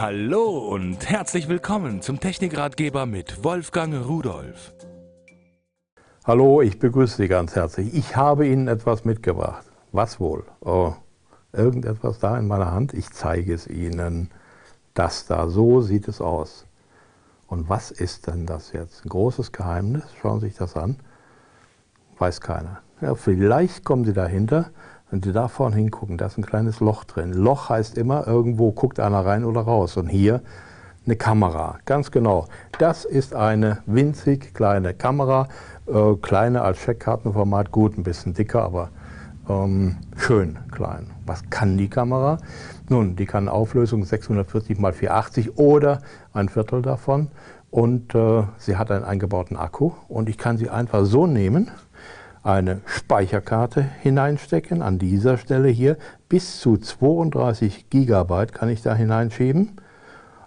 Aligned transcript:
Hallo 0.00 0.58
und 0.58 1.10
herzlich 1.10 1.48
willkommen 1.48 2.02
zum 2.02 2.20
Technikratgeber 2.20 3.04
mit 3.04 3.42
Wolfgang 3.42 4.06
Rudolf. 4.06 4.72
Hallo, 6.24 6.62
ich 6.62 6.78
begrüße 6.78 7.16
Sie 7.16 7.26
ganz 7.26 7.56
herzlich. 7.56 7.92
Ich 7.94 8.14
habe 8.14 8.46
Ihnen 8.46 8.68
etwas 8.68 9.04
mitgebracht. 9.04 9.66
Was 9.90 10.20
wohl? 10.20 10.44
Oh, 10.60 10.92
irgendetwas 11.52 12.20
da 12.20 12.38
in 12.38 12.46
meiner 12.46 12.70
Hand. 12.70 12.94
Ich 12.94 13.10
zeige 13.10 13.52
es 13.52 13.66
Ihnen. 13.66 14.30
Das 14.94 15.26
da, 15.26 15.48
so 15.48 15.80
sieht 15.80 16.06
es 16.06 16.20
aus. 16.20 16.64
Und 17.48 17.68
was 17.68 17.90
ist 17.90 18.28
denn 18.28 18.46
das 18.46 18.70
jetzt? 18.70 19.04
Ein 19.04 19.08
großes 19.08 19.50
Geheimnis? 19.50 20.04
Schauen 20.22 20.38
Sie 20.38 20.46
sich 20.46 20.56
das 20.56 20.76
an. 20.76 21.00
Weiß 22.18 22.40
keiner. 22.40 22.82
Ja, 23.00 23.16
vielleicht 23.16 23.84
kommen 23.84 24.04
Sie 24.04 24.12
dahinter. 24.12 24.70
Wenn 25.10 25.22
Sie 25.22 25.32
da 25.32 25.48
vorne 25.48 25.76
hingucken, 25.76 26.18
da 26.18 26.26
ist 26.26 26.36
ein 26.36 26.44
kleines 26.44 26.80
Loch 26.80 27.04
drin. 27.04 27.32
Loch 27.32 27.70
heißt 27.70 27.96
immer, 27.96 28.26
irgendwo 28.26 28.72
guckt 28.72 29.00
einer 29.00 29.24
rein 29.24 29.44
oder 29.44 29.62
raus. 29.62 29.96
Und 29.96 30.08
hier 30.08 30.42
eine 31.06 31.16
Kamera, 31.16 31.78
ganz 31.86 32.10
genau. 32.10 32.46
Das 32.78 33.06
ist 33.06 33.34
eine 33.34 33.78
winzig 33.86 34.52
kleine 34.52 34.92
Kamera, 34.92 35.48
äh, 35.86 36.14
kleiner 36.20 36.62
als 36.62 36.78
Checkkartenformat, 36.80 37.72
gut, 37.72 37.96
ein 37.96 38.02
bisschen 38.02 38.34
dicker, 38.34 38.62
aber 38.62 38.90
ähm, 39.48 39.96
schön 40.16 40.58
klein. 40.70 41.10
Was 41.24 41.48
kann 41.48 41.78
die 41.78 41.88
Kamera? 41.88 42.36
Nun, 42.90 43.16
die 43.16 43.24
kann 43.24 43.48
Auflösung 43.48 44.04
640 44.04 44.78
x 44.78 44.98
480 44.98 45.56
oder 45.56 46.02
ein 46.34 46.50
Viertel 46.50 46.82
davon. 46.82 47.28
Und 47.70 48.14
äh, 48.14 48.42
sie 48.58 48.76
hat 48.76 48.90
einen 48.90 49.04
eingebauten 49.04 49.56
Akku 49.56 49.92
und 50.08 50.28
ich 50.28 50.36
kann 50.36 50.58
sie 50.58 50.68
einfach 50.68 51.04
so 51.04 51.26
nehmen, 51.26 51.70
eine 52.42 52.80
Speicherkarte 52.86 53.82
hineinstecken, 54.00 54.82
an 54.82 54.98
dieser 54.98 55.38
Stelle 55.38 55.68
hier. 55.68 55.96
Bis 56.28 56.60
zu 56.60 56.76
32 56.76 57.90
Gigabyte 57.90 58.52
kann 58.52 58.68
ich 58.68 58.82
da 58.82 58.94
hineinschieben. 58.94 59.80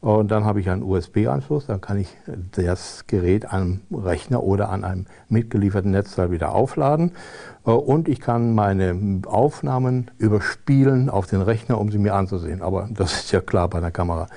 Und 0.00 0.30
dann 0.30 0.44
habe 0.44 0.60
ich 0.60 0.70
einen 0.70 0.84
USB-Anschluss, 0.84 1.66
dann 1.66 1.80
kann 1.80 1.98
ich 1.98 2.16
das 2.52 3.08
Gerät 3.08 3.52
am 3.52 3.80
Rechner 3.90 4.44
oder 4.44 4.68
an 4.68 4.84
einem 4.84 5.06
mitgelieferten 5.28 5.90
Netzteil 5.90 6.30
wieder 6.30 6.54
aufladen. 6.54 7.16
Und 7.64 8.08
ich 8.08 8.20
kann 8.20 8.54
meine 8.54 9.22
Aufnahmen 9.26 10.12
überspielen 10.18 11.10
auf 11.10 11.26
den 11.26 11.42
Rechner, 11.42 11.80
um 11.80 11.90
sie 11.90 11.98
mir 11.98 12.14
anzusehen. 12.14 12.62
Aber 12.62 12.88
das 12.92 13.12
ist 13.14 13.32
ja 13.32 13.40
klar 13.40 13.68
bei 13.68 13.78
einer 13.78 13.90
Kamera. 13.90 14.28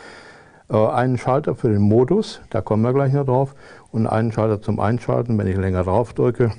Einen 0.68 1.20
Schalter 1.20 1.54
für 1.54 1.70
den 1.70 1.82
Modus, 1.82 2.42
da 2.50 2.62
kommen 2.62 2.82
wir 2.82 2.94
gleich 2.94 3.14
noch 3.14 3.26
drauf. 3.26 3.54
Und 3.92 4.08
einen 4.08 4.32
Schalter 4.32 4.64
zum 4.64 4.80
Einschalten, 4.80 5.38
wenn 5.38 5.46
ich 5.46 5.58
länger 5.58 5.84
drauf 5.84 6.14
drücke, 6.14 6.54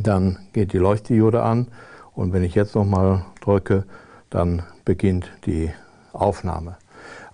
dann 0.00 0.38
geht 0.52 0.72
die 0.72 0.78
Leuchtdiode 0.78 1.42
an 1.42 1.68
und 2.14 2.32
wenn 2.32 2.42
ich 2.42 2.54
jetzt 2.54 2.74
nochmal 2.74 3.24
drücke, 3.40 3.84
dann 4.30 4.62
beginnt 4.84 5.30
die 5.46 5.70
Aufnahme. 6.12 6.76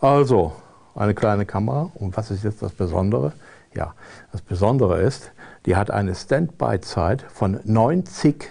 Also 0.01 0.53
eine 0.95 1.15
kleine 1.15 1.47
Kamera 1.47 1.91
und 1.95 2.17
was 2.17 2.31
ist 2.31 2.45
jetzt 2.45 2.63
das 2.63 2.73
Besondere? 2.73 3.33
Ja, 3.75 3.95
das 4.33 4.41
Besondere 4.41 5.01
ist, 5.01 5.33
die 5.67 5.77
hat 5.77 5.91
eine 5.91 6.15
Standby-Zeit 6.15 7.23
von 7.23 7.61
90 7.65 8.51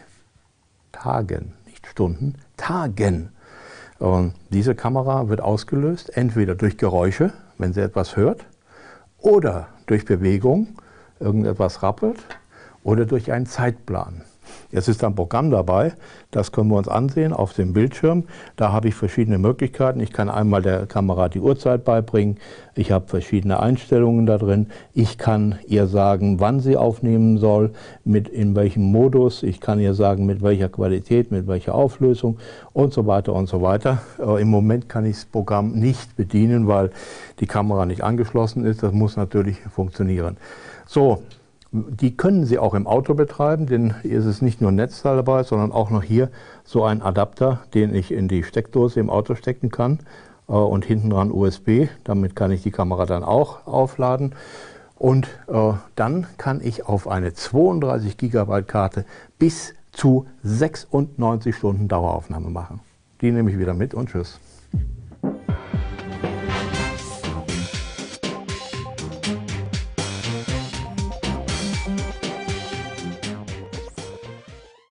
Tagen, 0.92 1.54
nicht 1.66 1.88
Stunden, 1.88 2.36
Tagen. 2.58 3.30
Und 4.00 4.34
diese 4.50 4.76
Kamera 4.76 5.30
wird 5.30 5.40
ausgelöst, 5.40 6.18
entweder 6.18 6.56
durch 6.56 6.78
Geräusche, 6.78 7.32
wenn 7.58 7.74
sie 7.74 7.82
etwas 7.82 8.18
hört, 8.18 8.44
oder 9.20 9.70
durch 9.86 10.04
Bewegung, 10.04 10.76
irgendetwas 11.20 11.84
rappelt, 11.84 12.18
oder 12.84 13.06
durch 13.06 13.32
einen 13.32 13.46
Zeitplan. 13.46 14.24
Jetzt 14.72 14.88
ist 14.88 15.04
ein 15.04 15.16
Programm 15.16 15.52
dabei, 15.52 15.94
das 16.32 16.52
können 16.52 16.70
wir 16.70 16.78
uns 16.78 16.88
ansehen 16.88 17.32
auf 17.32 17.54
dem 17.54 17.74
Bildschirm. 17.74 18.24
Da 18.56 18.72
habe 18.72 18.88
ich 18.88 18.96
verschiedene 18.96 19.38
Möglichkeiten. 19.38 20.00
Ich 20.00 20.12
kann 20.12 20.30
einmal 20.30 20.62
der 20.62 20.88
Kamera 20.88 21.30
die 21.30 21.40
Uhrzeit 21.40 21.86
beibringen. 21.86 22.38
Ich 22.76 22.92
habe 22.92 23.08
verschiedene 23.08 23.60
Einstellungen 23.60 24.26
da 24.26 24.40
drin. 24.40 24.68
Ich 24.94 25.20
kann 25.20 25.60
ihr 25.68 25.86
sagen, 25.86 26.40
wann 26.40 26.60
sie 26.60 26.76
aufnehmen 26.76 27.38
soll, 27.38 27.72
mit 28.04 28.28
in 28.28 28.56
welchem 28.56 28.84
Modus. 28.84 29.44
Ich 29.44 29.62
kann 29.62 29.80
ihr 29.80 29.94
sagen, 29.94 30.26
mit 30.26 30.42
welcher 30.42 30.70
Qualität, 30.70 31.32
mit 31.32 31.48
welcher 31.48 31.76
Auflösung 31.76 32.40
und 32.74 32.94
so 32.94 33.06
weiter 33.06 33.34
und 33.34 33.48
so 33.48 33.62
weiter. 33.62 34.02
Aber 34.18 34.42
Im 34.42 34.50
Moment 34.50 34.90
kann 34.90 35.06
ich 35.06 35.18
das 35.18 35.26
Programm 35.26 35.74
nicht 35.74 36.16
bedienen, 36.16 36.68
weil 36.68 36.90
die 37.40 37.48
Kamera 37.48 37.86
nicht 37.86 38.04
angeschlossen 38.04 38.66
ist. 38.66 38.82
Das 38.82 38.92
muss 38.92 39.18
natürlich 39.18 39.60
funktionieren. 39.72 40.38
So, 40.88 41.22
die 41.74 42.16
können 42.16 42.46
Sie 42.46 42.60
auch 42.60 42.76
im 42.76 42.86
Auto 42.86 43.16
betreiben, 43.16 43.66
denn 43.66 43.96
hier 44.04 44.20
ist 44.20 44.26
es 44.26 44.44
nicht 44.44 44.62
nur 44.62 44.72
ein 44.72 44.76
Netzteil 44.76 45.16
dabei, 45.16 45.42
sondern 45.42 45.72
auch 45.72 45.90
noch 45.90 46.04
hier 46.04 46.30
so 46.64 46.84
ein 46.84 47.02
Adapter, 47.02 47.62
den 47.74 47.96
ich 47.96 48.12
in 48.12 48.28
die 48.28 48.44
Steckdose 48.44 49.00
im 49.00 49.10
Auto 49.10 49.34
stecken 49.34 49.70
kann 49.70 50.00
äh, 50.48 50.54
und 50.54 50.86
hinten 50.86 51.10
dran 51.10 51.32
USB. 51.32 51.88
Damit 52.04 52.36
kann 52.36 52.52
ich 52.52 52.62
die 52.62 52.70
Kamera 52.70 53.08
dann 53.08 53.24
auch 53.24 53.66
aufladen. 53.66 54.36
Und 54.96 55.28
äh, 55.48 55.74
dann 55.96 56.28
kann 56.38 56.62
ich 56.64 56.86
auf 56.86 57.08
eine 57.08 57.34
32 57.34 58.18
GB 58.18 58.62
Karte 58.62 59.04
bis 59.40 59.74
zu 59.92 60.28
96 60.44 61.56
Stunden 61.56 61.88
Daueraufnahme 61.88 62.52
machen. 62.52 62.82
Die 63.22 63.32
nehme 63.32 63.50
ich 63.50 63.58
wieder 63.58 63.74
mit 63.74 63.96
und 63.96 64.10
tschüss. 64.10 64.40